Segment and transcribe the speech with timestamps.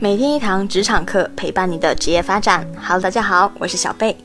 [0.00, 2.64] 每天一堂职场课，陪伴你的职业发展。
[2.76, 4.16] 好大家好，我是小贝。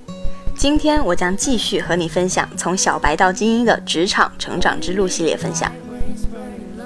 [0.55, 5.71] 今天我将继续和你分享从小白到精英的职场成长之路系列分享。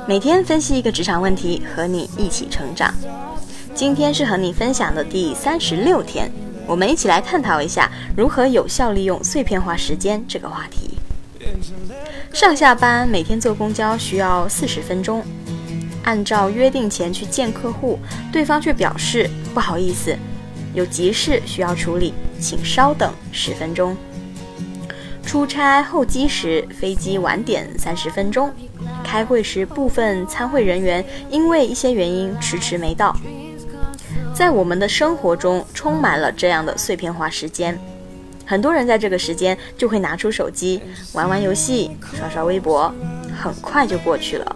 [0.08, 2.94] 每天分析一个职场问题，和你一起成长。
[3.76, 6.32] 今天是和你分享的第三十六天，
[6.66, 10.98] 我们一起来探讨一下如何有效利用碎片化时间这个话题。
[12.32, 15.22] 上下班每天坐公交需要四十分钟。
[16.08, 18.00] 按照约定前去见客户，
[18.32, 20.18] 对方却表示不好意思，
[20.74, 23.96] 有急事需要处理，请稍等十分钟。
[25.26, 28.50] 出差候机时，飞机晚点三十分钟。
[29.04, 33.14] 开会时，部分参会人员因为一些原因迟迟没到。
[34.34, 37.78] 在我们的生活中，充满了这样的碎片化时间，
[38.46, 42.94] 很多人在这个时间就会拿出手机玩玩游戏、刷刷微博，
[43.38, 44.56] 很快就过去了。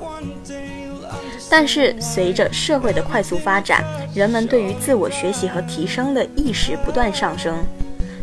[1.50, 3.84] 但是，随着社会的快速发展，
[4.16, 7.58] 人们对于自我学习和提升的意识不断上升，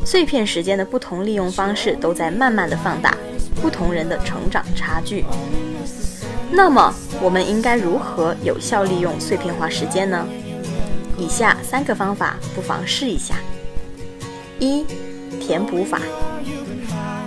[0.04, 3.14] 碎片时间的不同利用方式都在慢慢的放大
[3.60, 5.24] 不同人的成长差距。
[6.50, 10.26] 那么，我们应该如何有效利用碎片化时间呢？
[11.18, 13.34] 以下三个方法不妨试一下。
[14.58, 14.86] 一、
[15.38, 16.00] 填补法，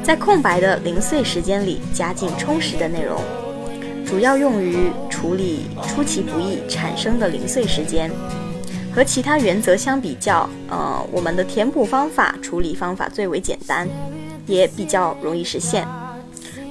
[0.01, 3.21] 在空白的零碎时间里加进充实的内容。
[4.11, 8.11] 主要用于处理出其不意产生的零碎时间。
[8.93, 13.87] 和其他原则相比较，呃，我们的填补方法处理方法最为简单，
[14.45, 15.87] 也比较容易实现。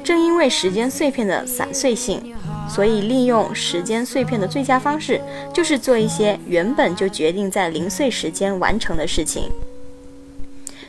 [0.05, 2.35] 正因为时间碎片的散碎性，
[2.69, 5.19] 所以利用时间碎片的最佳方式
[5.51, 9.45] 就是做一些原本就决定在零碎时间完成的事情。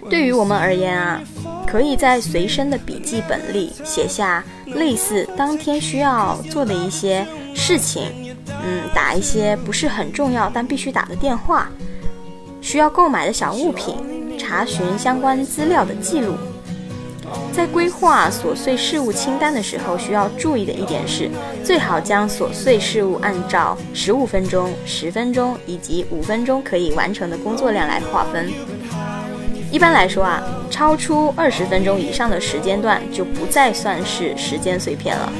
[0.09, 1.21] 对于我们而言啊。
[1.67, 11.69] 可以在随身的笔记本里写下类似当天需要做的一些事情，嗯，打一些不是很重要但必须打的电话，
[12.59, 16.33] 需要购买的小物品，查询相关资料的记录。
[17.53, 21.29] 在规划琐碎事务清单的时候，需要注意的一点是，
[21.63, 28.51] 最好将琐碎事务按照十五分钟、十分钟以及五分钟可以完成的工作量来划分。
[29.71, 35.31] 一般来说啊，超出二十分钟以上的时间段就不再算是时间碎片了。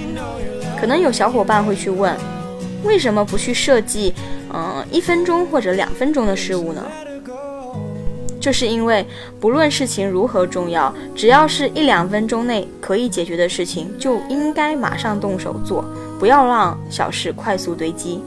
[0.80, 2.16] 可能有小伙伴会去问，
[2.84, 4.14] 为什么不去设计，
[4.54, 6.82] 嗯，一分钟或者两分钟的事物呢？
[8.40, 9.06] 就是因为
[9.40, 15.86] 不论事情如何重要，只要是一两分钟内可以解决的事情，就应该马上动手做，
[16.18, 18.20] 不要让小事快速堆积。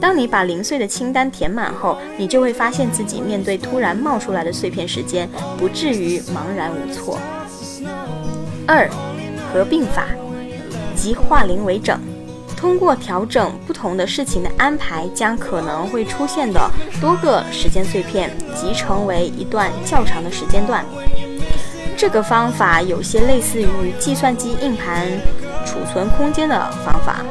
[0.00, 7.18] 当你把零碎的清单填满后，你就会发现自己面对突然冒出来的碎片时间，不至于茫然无措。
[8.66, 8.88] 二，
[9.52, 10.06] 合并法，
[10.94, 11.98] 即化零为整，
[12.56, 16.70] 通过调整不同的事情的安排，将可能会出现的
[17.00, 20.84] 多个时间碎片集成为一段较长的时间段。
[21.96, 23.66] 这个方法有些类似于
[23.98, 25.08] 计算机硬盘
[25.66, 27.24] 储存空间的方法。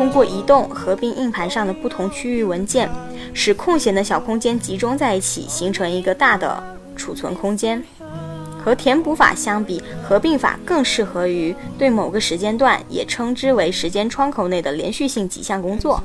[0.00, 2.88] 通过移动合并硬盘上的不同区域文件，
[3.34, 6.58] 使空闲的小空间集中在一起，形成一个大的
[6.96, 7.84] 储存空间。
[8.64, 16.02] 和填补法相比，合并法更适合于对某个时间段，也称之为时间窗口内的连续性几项工作。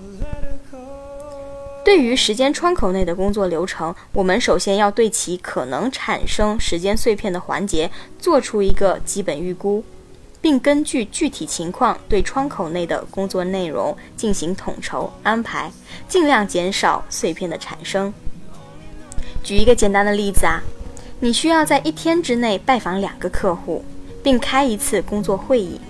[1.85, 7.89] 对于时间窗口内的工作流程，我们首先要对其可能产生时间碎片的环节
[8.19, 9.81] 做出一个基本预估。
[10.45, 15.71] 并根据具体情况对窗口内的工作内容进行统筹安排，
[16.07, 18.13] 尽量减少碎片的产生。
[19.43, 20.61] 举一个简单的例子啊，
[21.19, 23.83] 你需要在一天之内拜访两个客户，
[24.21, 25.81] 并开一次工作会议。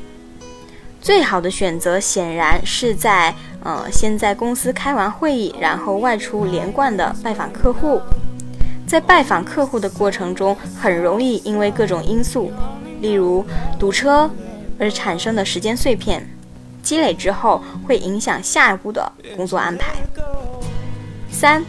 [1.02, 8.02] 最好的选择显然是在呃先在公司开完会议，然后外出连贯的拜访客户。
[8.88, 12.54] 在拜访客户的过程中，很容易因为各种因素，
[13.02, 13.46] 例如
[13.78, 14.32] 堵车。
[14.78, 16.28] 而产生的时间碎片
[16.82, 19.94] 积累之后，会影响下一步的工作安排。
[21.32, 21.64] 三，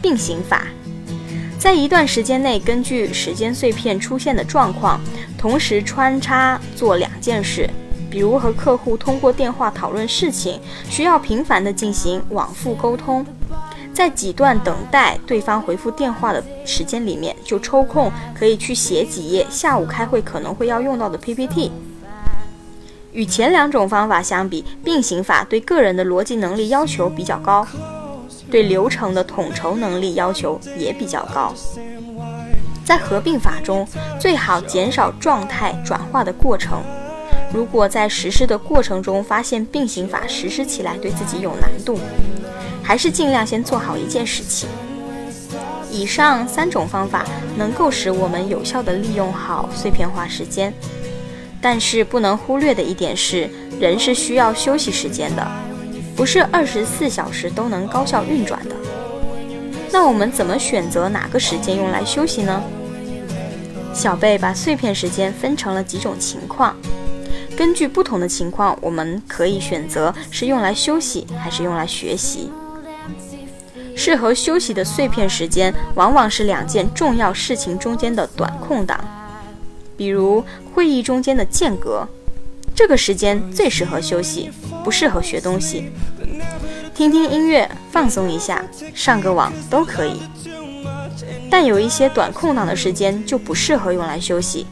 [0.00, 0.66] 并行法，
[1.58, 5.00] 在一段时间内，根据时间碎片出现的状况，
[5.36, 7.68] 同时穿插做两件事，
[8.10, 13.26] 比如和客户通过电话讨论事情，需要频繁的进行往复沟通，
[13.92, 21.70] 在几段等待对方回复电话的时间里面，就抽空可以去写几页下午开会可能会要用到的 PPT。
[23.12, 27.66] 与前两种方法相比，并行法对个人的逻辑能力要求比较高，
[28.50, 31.52] 对流程的统筹能力要求也比较高。
[32.84, 33.86] 在合并法中，
[34.18, 36.82] 最好减少状态转化的过程，
[37.52, 41.98] 如果在实施的过程中发现并行法实施起来对自己有难度，
[42.82, 44.68] 还是尽量先做好一件事情。
[45.90, 47.26] 以上三种方法
[47.58, 50.72] 能够使我们有效地利用好碎片化时间，
[51.62, 53.48] 但是不能忽略的一点是，
[53.80, 55.46] 人是需要休息时间的，
[56.16, 58.74] 不是二十四小时都能高效运转的。
[59.92, 62.62] 那我们怎么选择哪个时间用来休息呢？
[63.94, 66.74] 小贝把碎片时间分成了几种情况，
[67.56, 72.50] 根据不同的情况，我们可以选择是用来休息还是用来学习。
[73.94, 78.98] 适合休息的碎片时间，往往是两件重要事情中间的短空档，
[80.02, 80.44] 比如
[80.74, 82.04] 会议中间的间隔，
[82.74, 84.50] 这个时间最适合休息，
[84.82, 85.92] 不适合学东西。
[86.92, 90.20] 听听音乐，放松一下，上个网都可以。
[91.48, 94.66] 但有一些短空档的时间就不适合用来休息，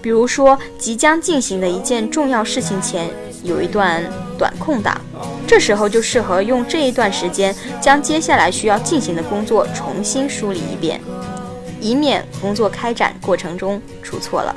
[0.00, 3.10] 比如说即将进行的一件重要事情前
[3.42, 4.02] 有一段
[4.38, 4.98] 短空档。
[5.46, 10.98] 这时候就适合用这一段时间将接下来需要进行的工作重新梳理一遍，
[11.84, 14.56] 以免工作开展过程中出错了。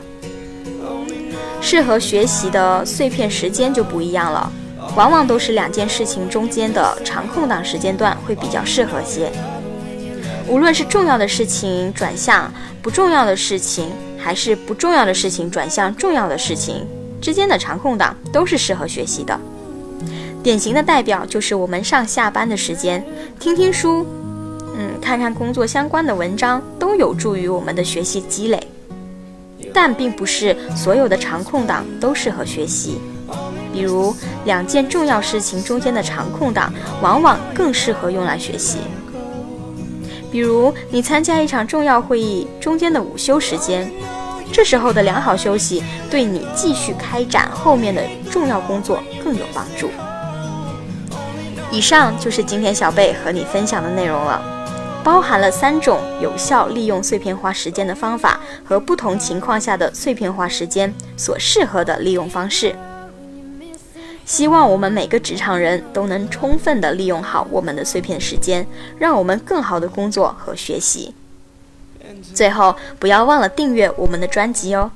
[1.60, 4.50] 适合学习的碎片时间就不一样了，
[4.96, 9.30] 往往都是两件事情中间的长空档时间段会比较适合些。
[10.48, 12.50] 无论是重要的事情转向
[12.82, 16.88] 不重要的事情，还是不重要的事情转向重要的事情
[17.20, 19.38] 之间的长空档，都是适合学习的。
[20.42, 23.04] 典型的代表就是我们上下班的时间，
[23.38, 24.06] 听听书，
[24.78, 28.68] 嗯，看看工作相关的文章，都有助于我们的学习积累。
[29.74, 33.00] 但并不是所有的长空档都适合学习，
[33.74, 34.16] 比如
[34.46, 38.78] 两件重要事情中间的长空档，往往更适合用来学习。
[40.32, 43.92] 比如你参加一场重要会议中间的午休时间，
[44.52, 48.02] 这时候的良好休息，对你继续开展后面的
[48.32, 49.90] 重要工作更有帮助。
[51.72, 54.42] 以上就是今天小贝和你分享的内容了，
[55.08, 62.76] 包含了三种有效利用碎片化时间的方法和不同情况下的碎片化时间所适合的利用方式。
[64.26, 68.68] 希望我们每个职场人都能充分的利用好我们的碎片时间，
[69.00, 71.16] 让我们更好的工作和学习。
[72.34, 74.92] 最后，不要忘了订阅我们的专辑哦，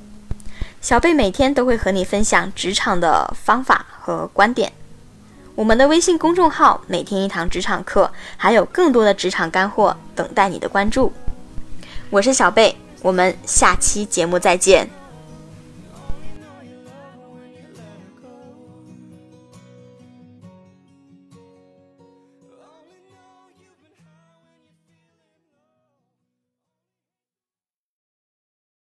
[0.81, 4.73] 小贝每天都会和你分享职场的方法和观点。
[5.53, 11.11] 我们的微信公众号每天一堂职场课，还有更多的职场干货等待你的关注。
[12.09, 15.00] 我是小贝，我们下期节目再见。